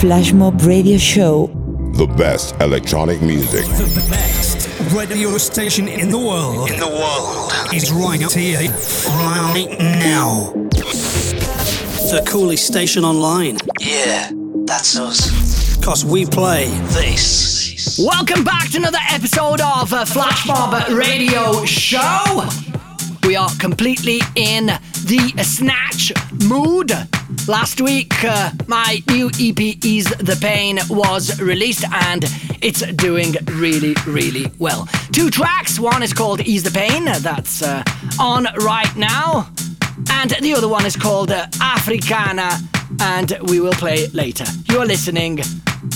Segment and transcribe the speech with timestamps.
[0.00, 1.48] Flash Mob Radio Show.
[1.92, 3.66] The best electronic music.
[3.66, 6.70] The best radio station in the world.
[6.70, 7.52] In the world.
[7.74, 8.60] Is right up here.
[9.08, 10.52] Right now.
[12.08, 13.58] The coolest station online.
[13.78, 14.30] Yeah,
[14.64, 15.76] that's us.
[15.84, 17.98] Cause we play this.
[17.98, 22.48] Welcome back to another episode of uh, Flash Mob Radio Show.
[23.26, 24.70] We are completely in
[25.10, 26.12] the snatch
[26.46, 26.92] mood.
[27.48, 32.24] Last week, uh, my new EP, Ease the Pain, was released and
[32.62, 34.88] it's doing really, really well.
[35.10, 35.80] Two tracks.
[35.80, 37.82] One is called Ease the Pain, that's uh,
[38.20, 39.50] on right now.
[40.10, 42.58] And the other one is called uh, Africana,
[43.00, 44.46] and we will play later.
[44.66, 45.40] You're listening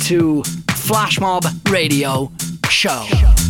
[0.07, 2.33] to Flash Mob Radio
[2.69, 3.44] Show.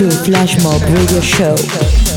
[0.00, 2.09] To Flash Mob Radio Show.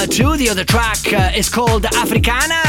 [0.00, 0.36] Uh, two.
[0.36, 2.62] The other track uh, is called Africana.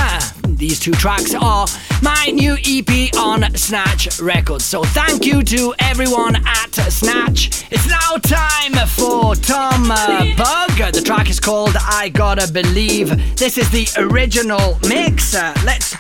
[0.47, 1.65] These two tracks are
[2.01, 4.65] my new EP on Snatch Records.
[4.65, 7.65] So thank you to everyone at Snatch.
[7.71, 10.93] It's now time for Tom uh, Bug.
[10.93, 13.09] The track is called I Gotta Believe.
[13.37, 15.33] This is the original mix.
[15.33, 15.95] Uh, let's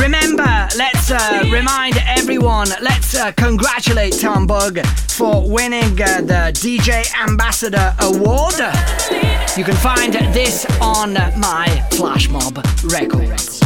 [0.00, 7.04] Remember, let's uh, remind everyone, let's uh, congratulate Tom Bug for winning uh, the DJ
[7.22, 8.54] Ambassador Award.
[9.56, 13.60] You can find this on my Flash Mob Records.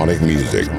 [0.00, 0.70] Electronic music.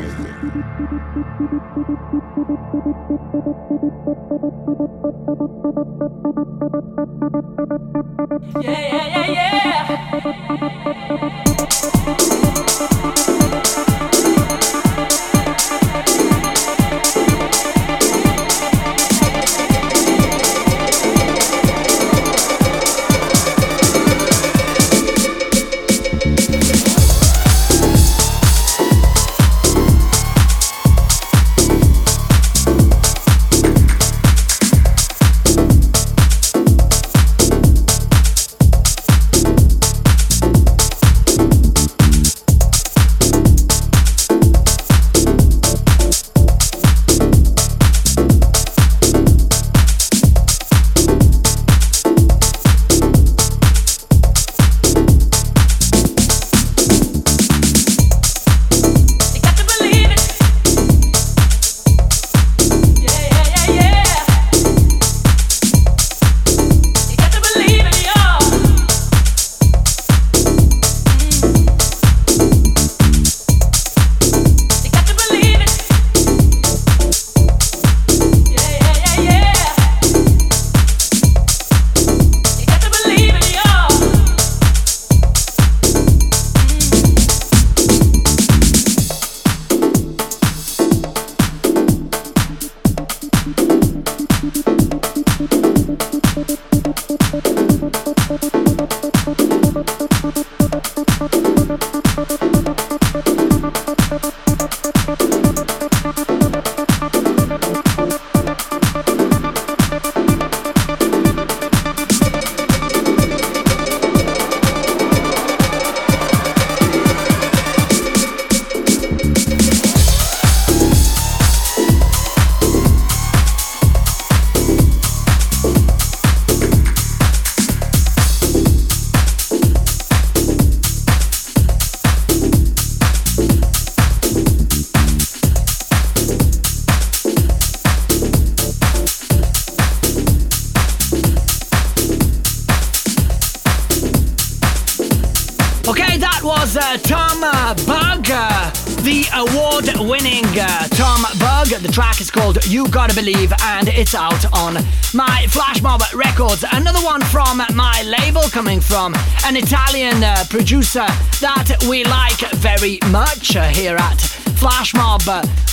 [146.77, 148.71] Uh, Tom uh, Bug, uh,
[149.01, 151.67] the award winning uh, Tom Bug.
[151.67, 154.75] The track is called You Gotta Believe and it's out on
[155.13, 156.63] my Flash Mob Records.
[156.71, 159.13] Another one from my label coming from
[159.45, 161.05] an Italian uh, producer
[161.41, 164.21] that we like very much uh, here at
[164.57, 165.21] Flash Mob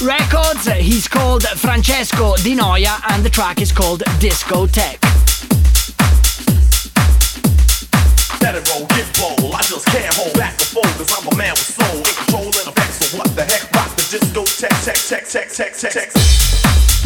[0.03, 0.67] Records.
[0.79, 5.18] He's called Francesco Di Noia and the track is called Discotheque.
[8.49, 9.53] Let it roll, get bold.
[9.53, 11.99] I just can't hold back the fold, cause I'm a man with soul.
[11.99, 13.71] In control and effects, so what the heck?
[13.73, 16.98] Rock the disco, tech, tech, tech, tech, tech, tech.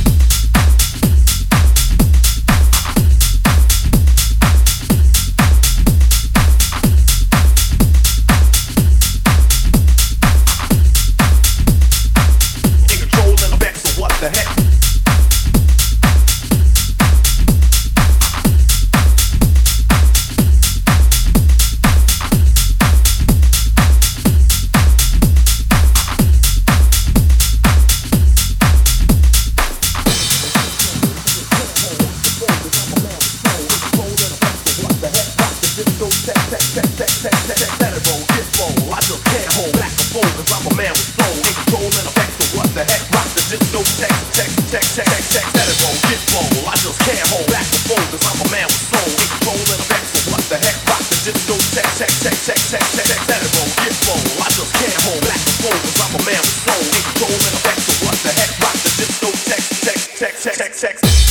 [60.83, 61.22] You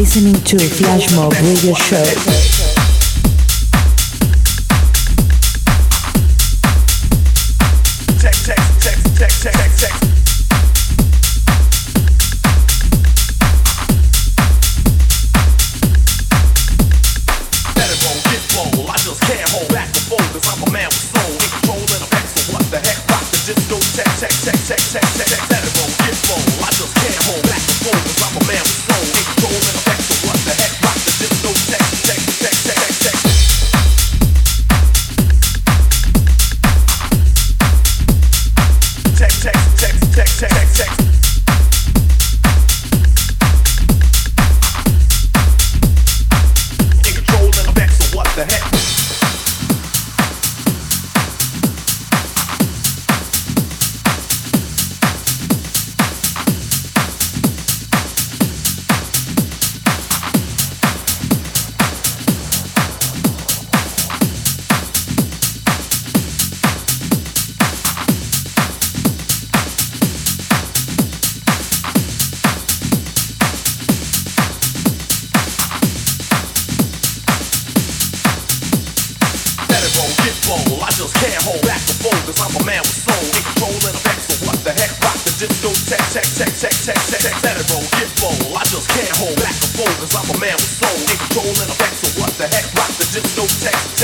[0.00, 2.49] listening to Flash Mob Radio Show.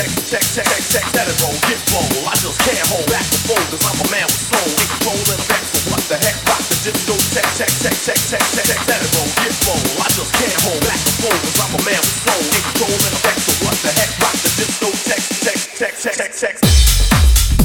[0.07, 1.05] Tech, tech, tech, tech.
[1.15, 2.07] Let it roll, get roll.
[2.29, 4.69] I just can't hold back the fold, cause I'm a man with soul.
[4.71, 6.37] In control and effects, so what the heck?
[6.47, 8.81] Rock the disco, tech, tech, tech, tech, tech, tech.
[8.87, 9.83] Let it roll, get roll.
[10.03, 12.43] I just can't hold back the fold, cause I'm a man with soul.
[12.45, 14.11] In control and effects, so what the heck?
[14.23, 17.56] Rock the disco, tech, tech, tech, tech, tech, tech.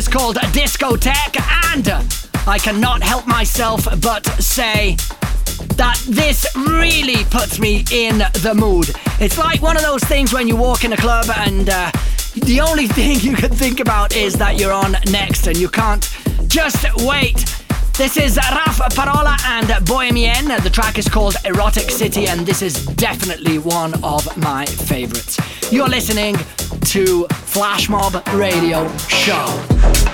[0.00, 1.38] Is called Discotheque,
[1.74, 1.86] and
[2.48, 4.96] I cannot help myself but say
[5.76, 8.88] that this really puts me in the mood.
[9.20, 11.90] It's like one of those things when you walk in a club and uh,
[12.34, 16.08] the only thing you can think about is that you're on next and you can't
[16.46, 17.59] just wait.
[17.96, 20.62] This is Raf Parola and Bohemien.
[20.62, 25.38] The track is called Erotic City, and this is definitely one of my favorites.
[25.70, 26.36] You're listening
[26.86, 30.09] to Flash Mob Radio Show.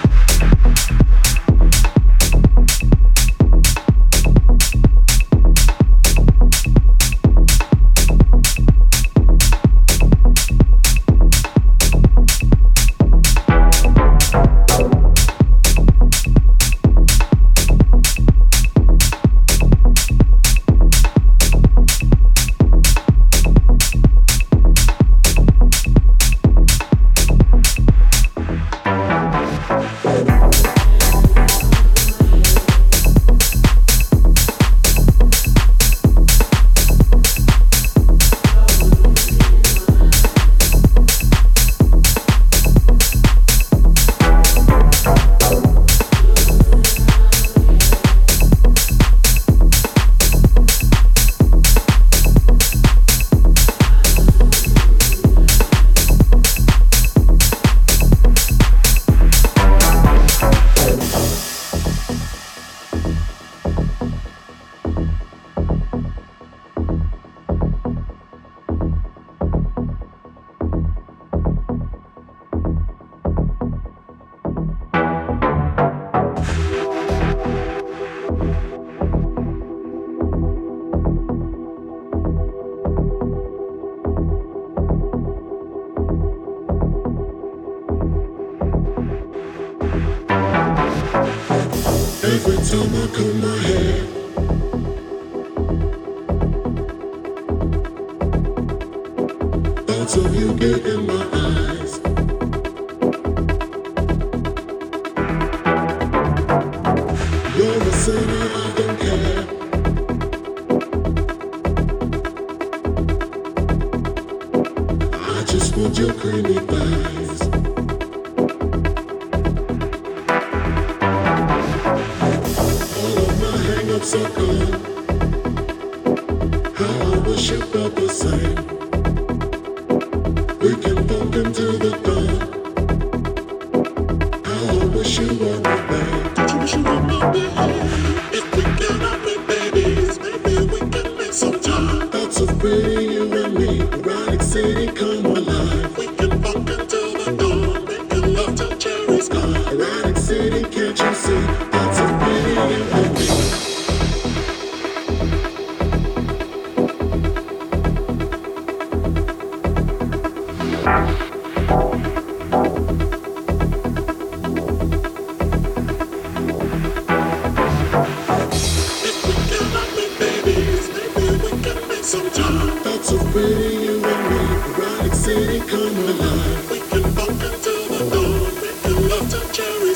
[173.07, 174.41] So pretty you and me,
[174.75, 176.71] erotic city, come alive.
[176.73, 179.95] We can the dawn, cherry.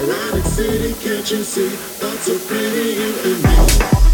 [0.00, 1.70] Erotic city, can't you see?
[1.98, 4.11] That's so pretty you and me.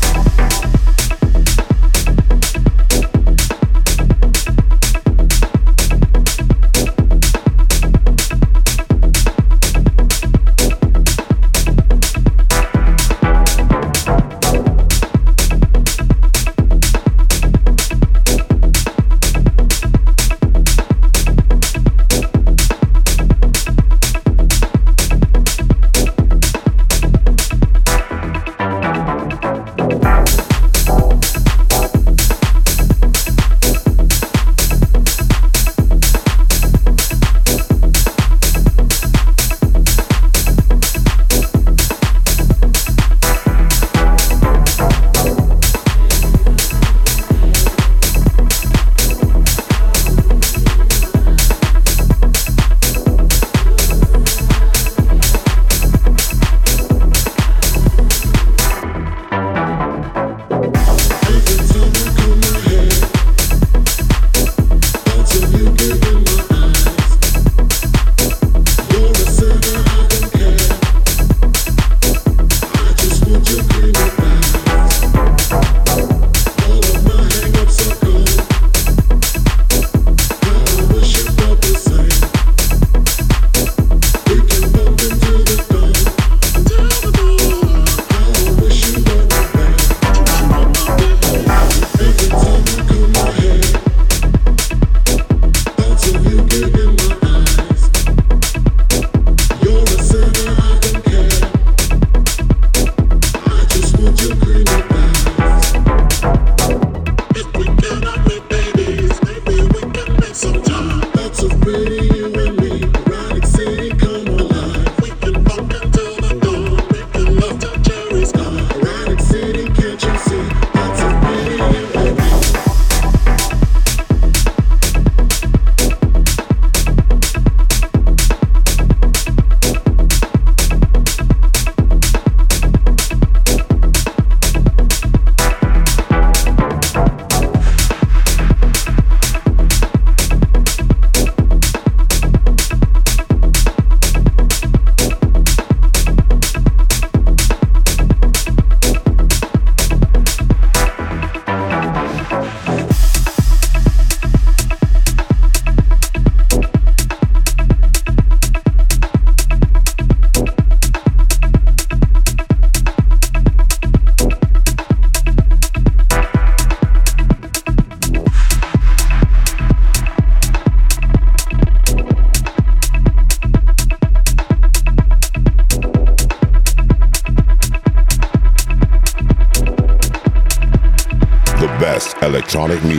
[182.59, 182.98] Electronic music.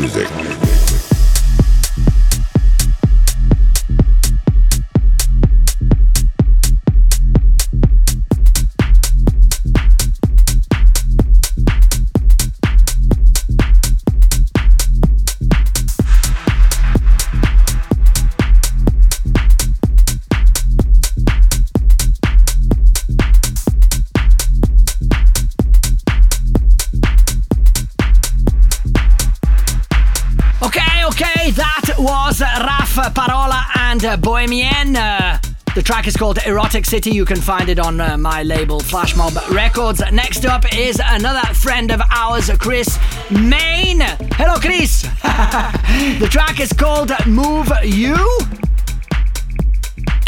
[33.16, 34.96] Parola and Bohemien.
[34.96, 35.40] Uh,
[35.74, 37.12] the track is called Erotic City.
[37.12, 40.02] You can find it on uh, my label Flash Mob Records.
[40.12, 42.98] Next up is another friend of ours, Chris
[43.32, 44.02] Main.
[44.34, 45.02] Hello, Chris.
[45.24, 48.59] the track is called Move You.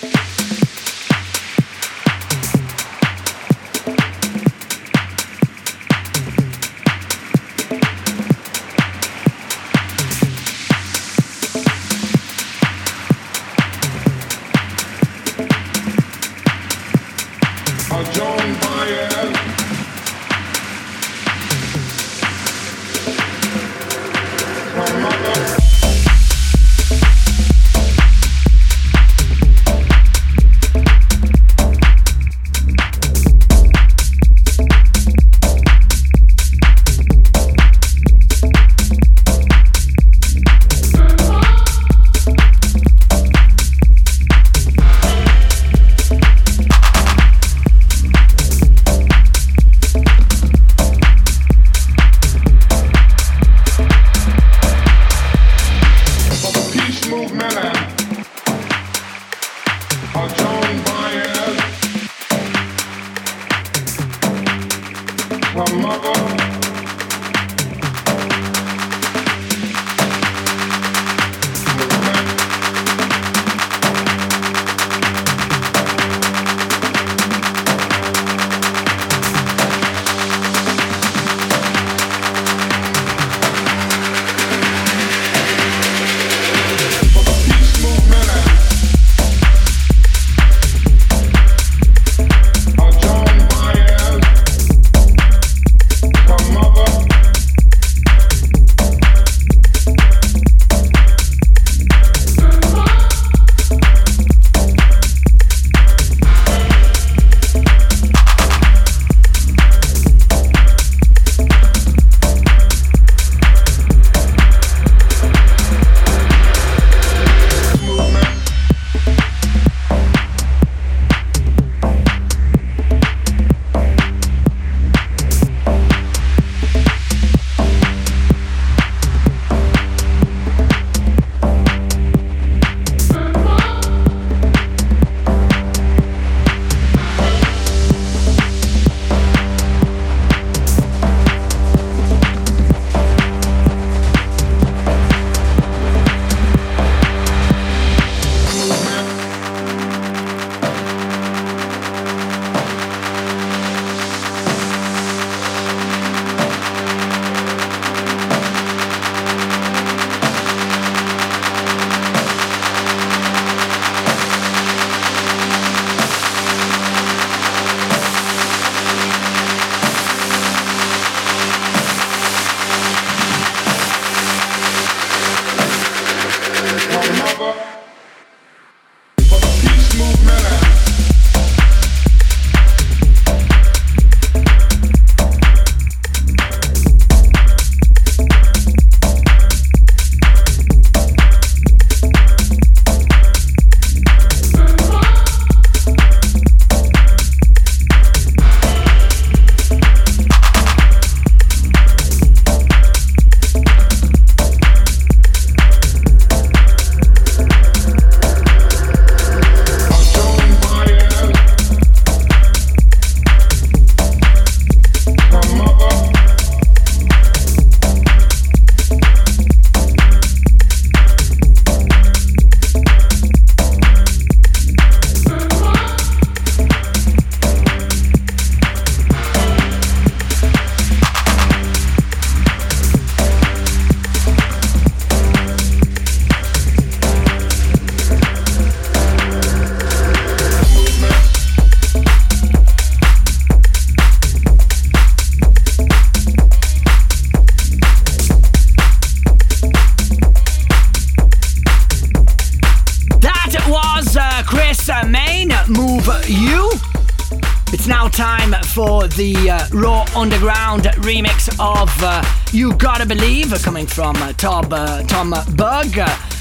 [263.00, 265.96] Gotta Believe coming from uh, Tom, uh, Tom Bug.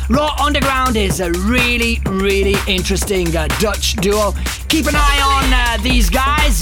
[0.09, 4.33] Raw Underground is a really, really interesting uh, Dutch duo.
[4.67, 6.59] Keep an eye on uh, these guys.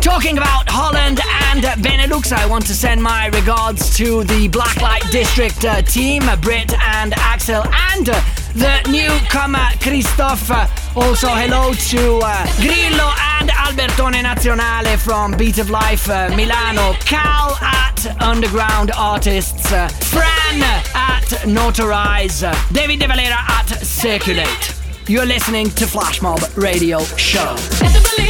[0.00, 5.64] Talking about Holland and Benelux, I want to send my regards to the Blacklight District
[5.64, 8.20] uh, team, Britt and Axel, and uh,
[8.54, 10.83] the newcomer Christoph.
[10.96, 17.56] Also, hello to uh, Grillo and Albertone Nazionale from Beat of Life uh, Milano, Cal
[17.60, 20.62] at Underground Artists, uh, Fran
[20.94, 24.74] at Notarize, uh, David De Valera at Circulate.
[25.08, 28.23] You're listening to Flashmob Radio Show.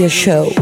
[0.00, 0.59] Radio Show.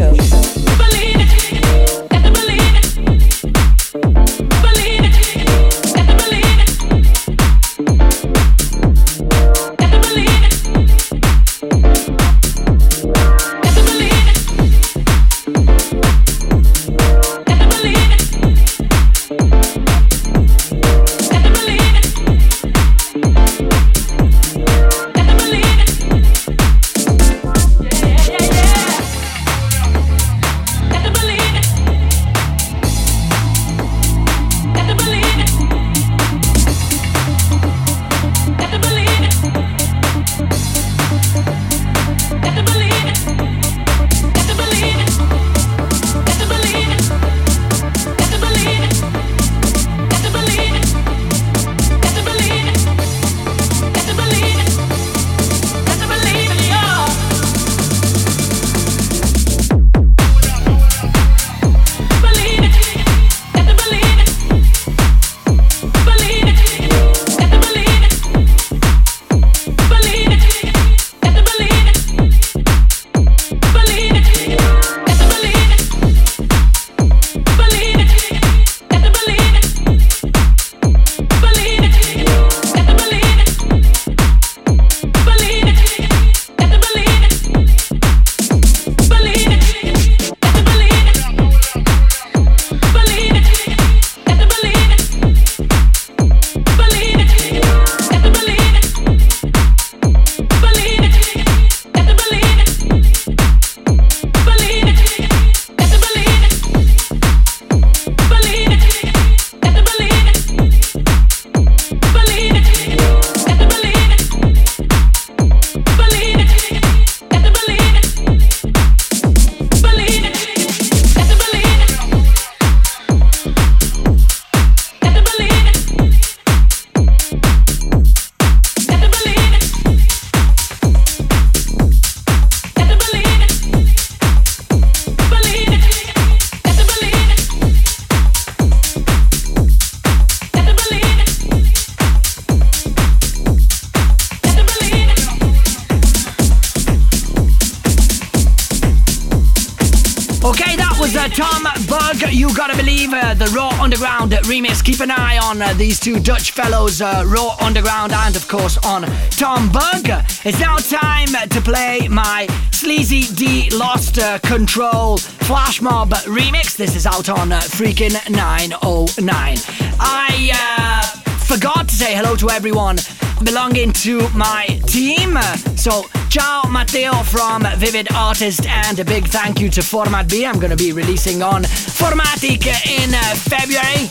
[152.21, 152.33] Bug.
[152.33, 154.85] You gotta believe uh, the Raw Underground remix.
[154.85, 158.79] Keep an eye on uh, these two Dutch fellows, uh, Raw Underground, and of course
[158.79, 160.09] on Tom Bug.
[160.45, 166.77] It's now time to play my Sleezy D Lost uh, Control Flash Mob remix.
[166.77, 169.59] This is out on uh, freaking 909.
[170.01, 172.99] I uh, forgot to say hello to everyone
[173.45, 175.39] belonging to my team.
[175.77, 180.47] So, ciao Matteo from Vivid Artist, and a big thank you to Format B.
[180.47, 184.09] I'm going to be releasing on Formatik in uh, February.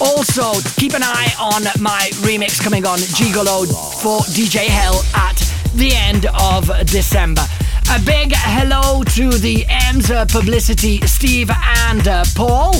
[0.00, 3.66] Also, keep an eye on my remix coming on Gigolo
[4.02, 5.36] for DJ Hell at
[5.74, 7.44] the end of December.
[7.90, 11.50] A big hello to the M's Publicity, Steve
[11.86, 12.74] and uh, Paul.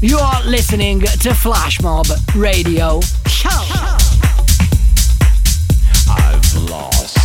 [0.00, 3.00] You are listening to Flash Mob Radio.
[6.72, 7.21] Lost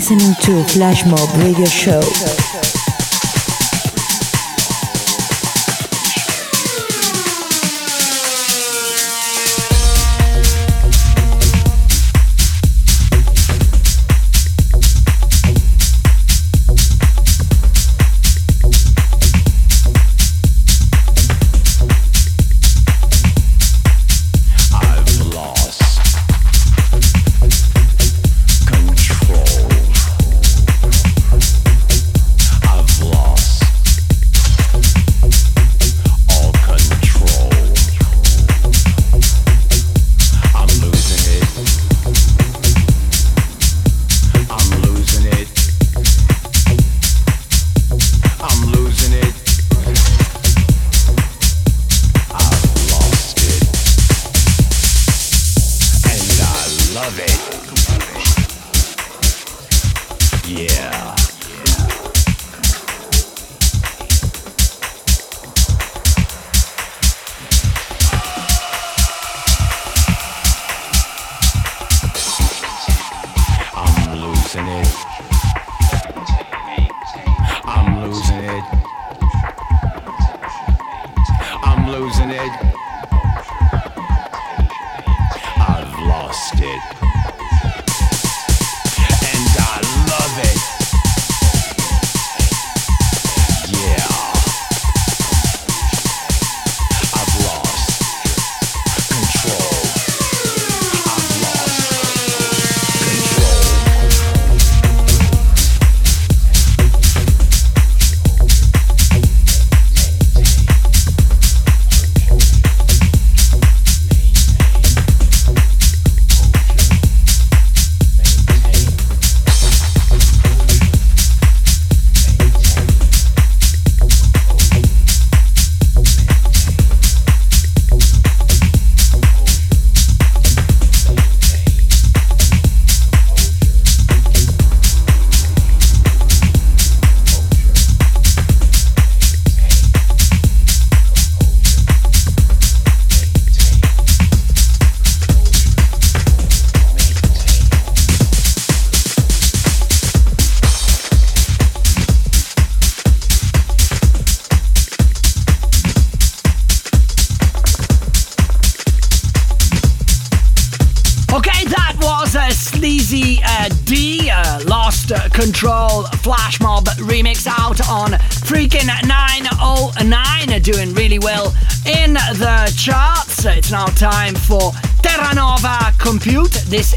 [0.00, 2.89] listening to Flash Mob Radio Show.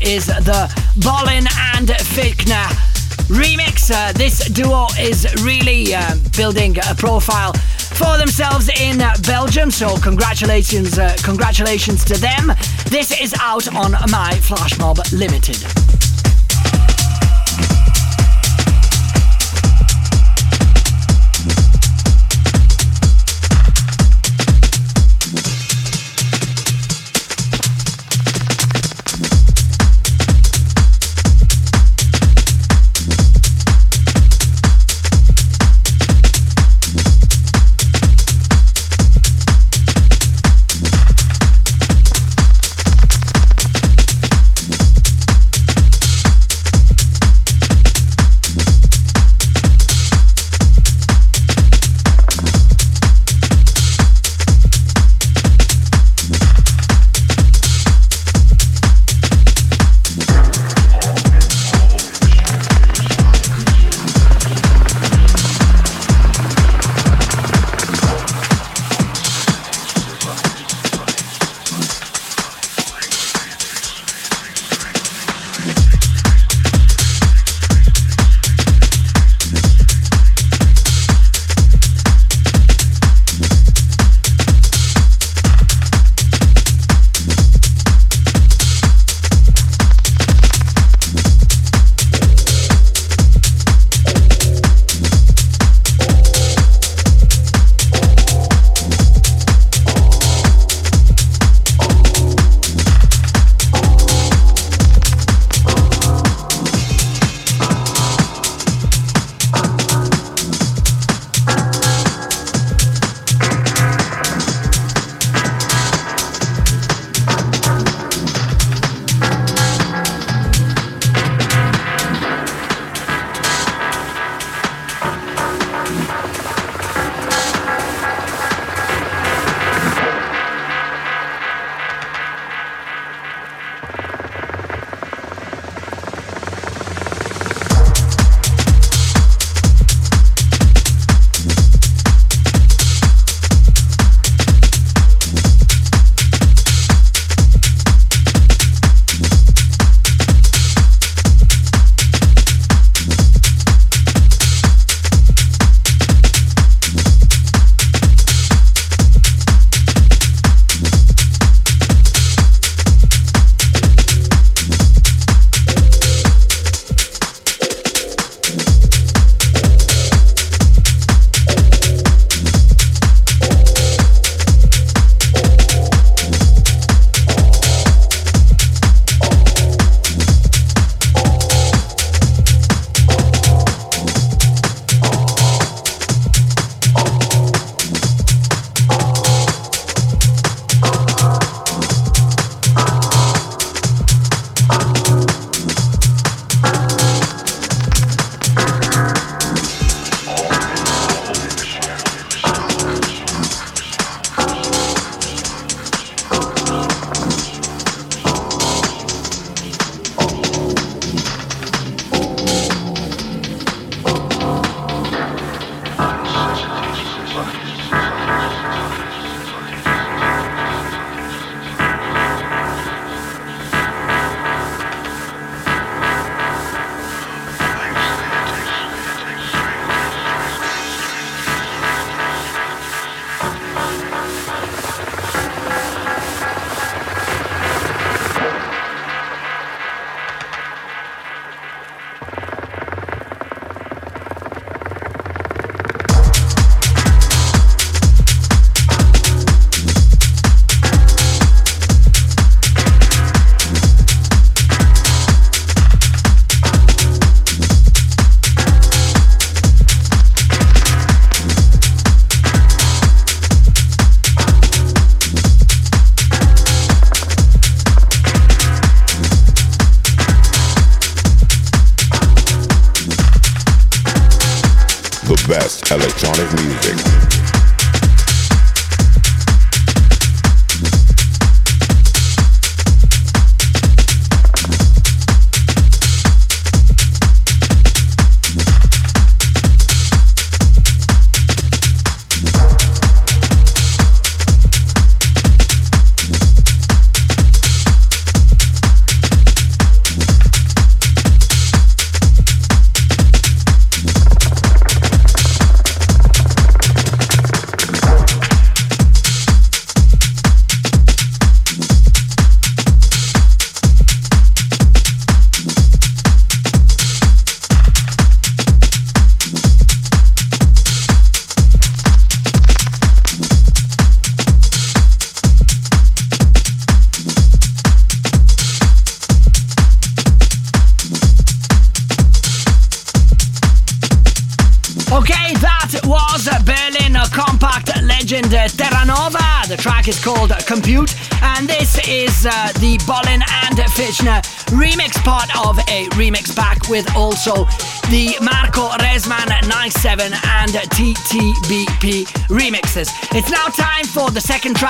[0.04, 2.68] Is the Bollen and Fichtner
[3.30, 3.90] remix.
[3.90, 11.00] Uh, this duo is really uh, building a profile for themselves in Belgium, so congratulations,
[11.00, 12.52] uh, congratulations to them.
[12.88, 15.83] This is out on my Flashmob Limited.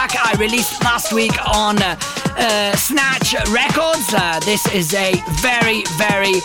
[0.07, 1.95] Track I released last week on uh,
[2.37, 4.13] uh, Snatch Records.
[4.13, 6.39] Uh, this is a very, very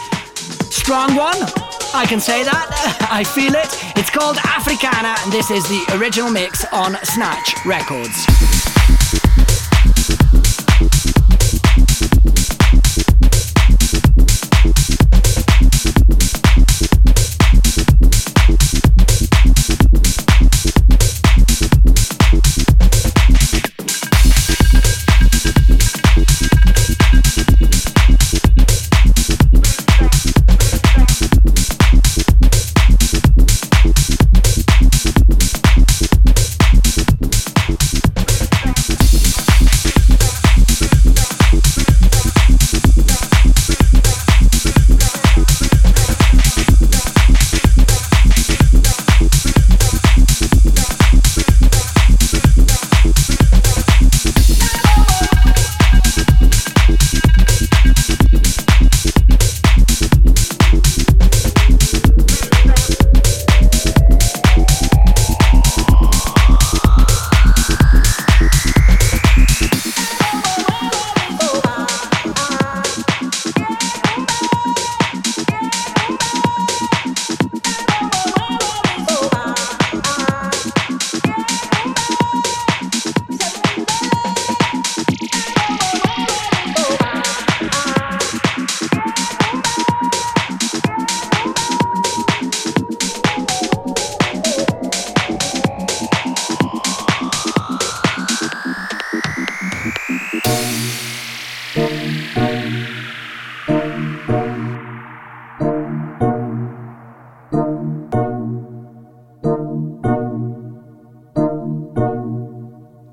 [0.70, 1.36] strong one.
[1.94, 3.08] I can say that.
[3.10, 3.68] I feel it.
[3.96, 9.47] It's called Africana, and this is the original mix on Snatch Records.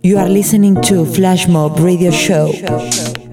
[0.05, 3.24] You are listening to Flash Mob Radio Show.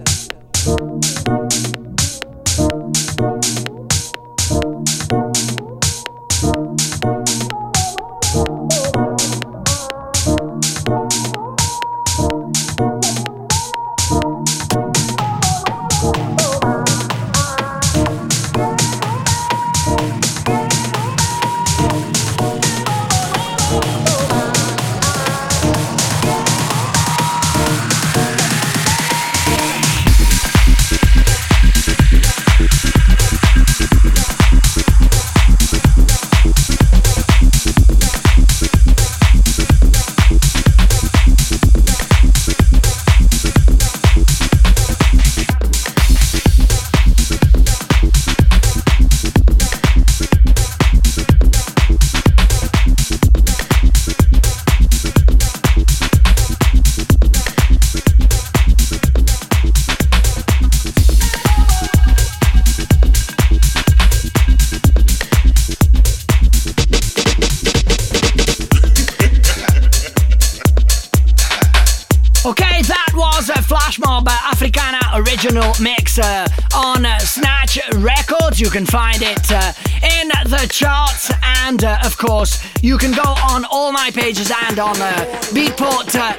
[84.73, 85.12] And on uh,
[85.53, 86.14] Beatport.
[86.14, 86.33] Uh,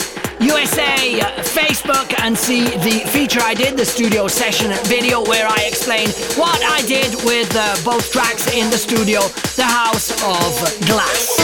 [0.43, 5.65] USA uh, Facebook and see the feature I did, the studio session video, where I
[5.67, 9.21] explain what I did with uh, both tracks in the studio,
[9.55, 11.42] The House of Glass.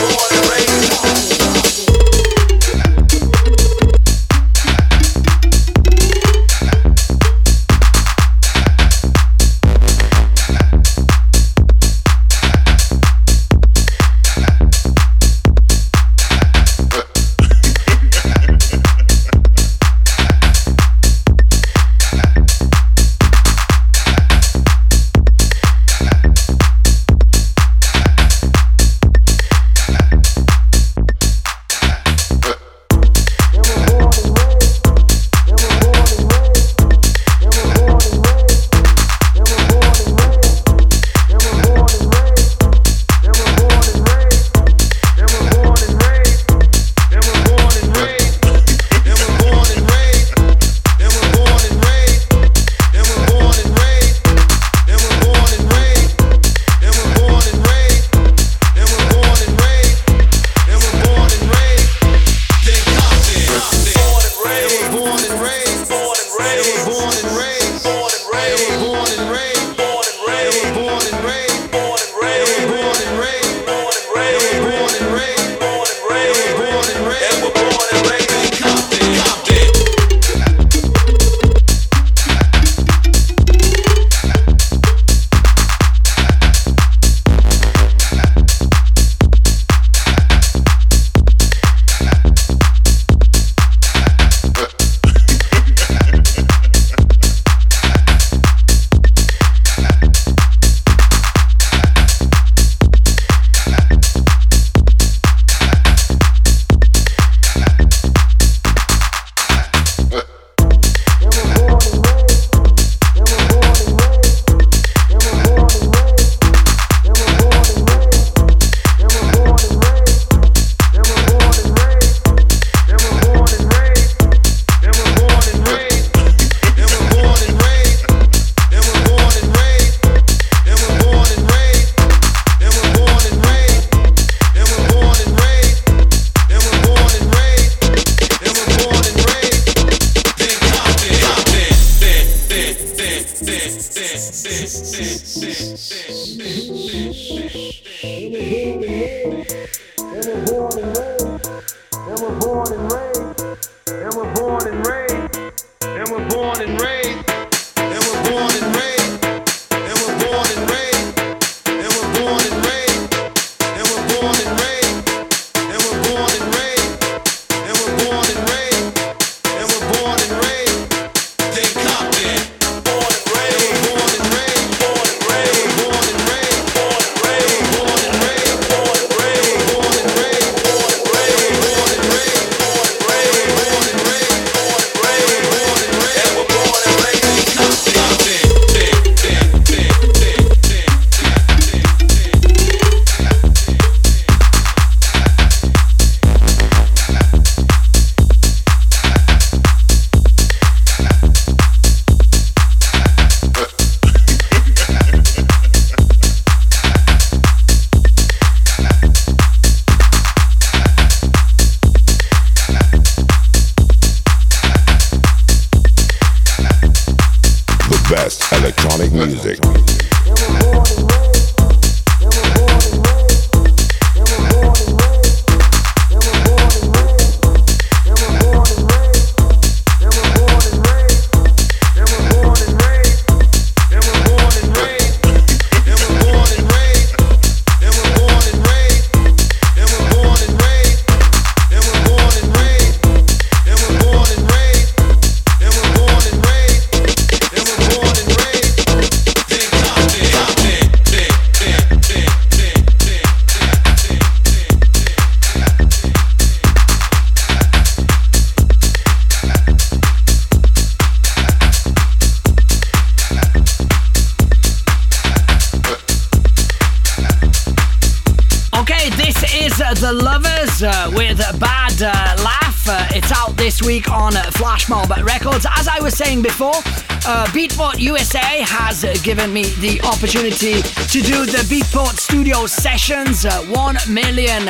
[277.99, 283.45] USA has given me the opportunity to do the Beatport Studio sessions.
[283.45, 284.69] Uh, 1 million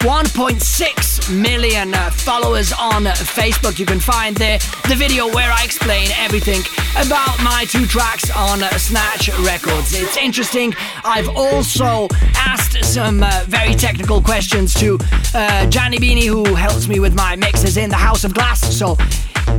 [0.00, 3.78] 1.6 million uh, followers on Facebook.
[3.78, 4.58] You can find there
[4.88, 6.62] the video where I explain everything
[6.96, 9.92] about my two tracks on Snatch Records.
[9.92, 10.72] It's interesting.
[11.04, 14.98] I've also asked some uh, very technical questions to
[15.34, 18.74] uh, Gianni Bini, who helps me with my mixes in the House of Glass.
[18.74, 18.96] So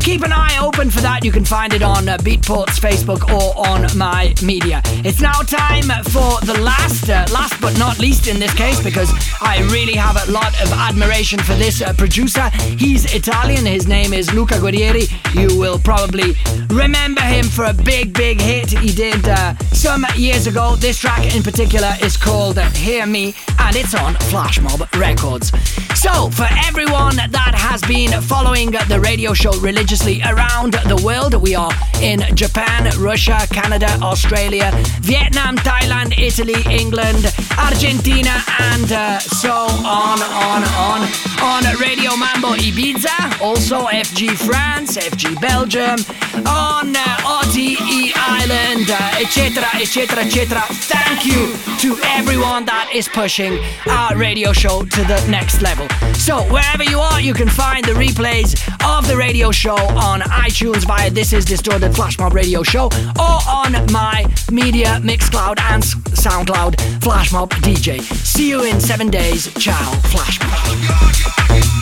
[0.02, 1.24] Keep an eye open for that.
[1.24, 4.82] You can find it on Beatport's Facebook or on my media.
[5.06, 9.12] It's now time for the last, uh, last but not least in this case, because
[9.42, 12.50] I really have a lot of admiration for this uh, producer.
[12.80, 13.66] He's Italian.
[13.66, 15.06] His name is Luca Guerrieri.
[15.36, 16.34] You will probably
[16.70, 20.76] remember him for a big, big hit he did uh, some years ago.
[20.76, 23.36] This track in particular is called Hear Me,
[23.72, 25.50] and it's on Flashmob Records.
[25.98, 31.36] So, for everyone that has been following the radio show religiously around the world.
[31.36, 39.54] We are in Japan, Russia, Canada, Australia, Vietnam, Thailand, Italy, England, Argentina, and uh, so
[39.54, 41.02] on, on, on.
[41.42, 45.98] On Radio Mambo Ibiza, also FG France, FG Belgium,
[46.46, 50.62] on uh, RTE Island, etc., etc., etc.
[50.92, 55.88] Thank you to everyone that is pushing our radio show to the next level.
[56.14, 58.56] So, wherever you are, you can find the replays
[58.86, 62.86] of the radio show on iTunes via This Is Distorted Flash Mob Radio Show
[63.20, 68.02] or on my media Mixcloud and SoundCloud Flash Mob DJ.
[68.02, 69.52] See you in seven days.
[69.56, 71.81] Ciao, Flash Mob.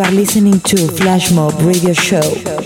[0.00, 2.59] You are listening to Flash Mob Radio Show.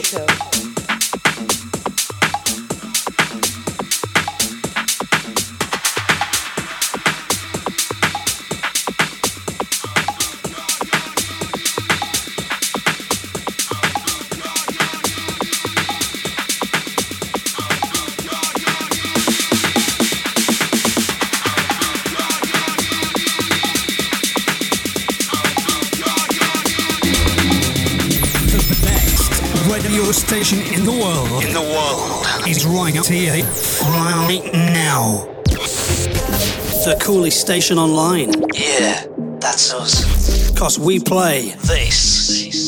[37.44, 38.32] Station online.
[38.54, 39.04] Yeah,
[39.38, 40.50] that's us.
[40.58, 42.63] Cause we play This